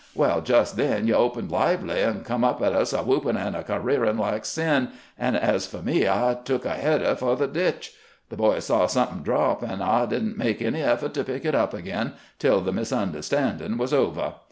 [0.15, 4.17] Well, jes' then you opened lively, and come at us a whoopin' and a careerin'
[4.17, 7.93] like sin; and ez fo' me, I took a header fo' the ditch.
[8.29, 11.53] The boys saw somethin' drop, and I did n't make any effo't to pick it
[11.53, 14.37] up ag'in tiU the misunderstandin' was ovah.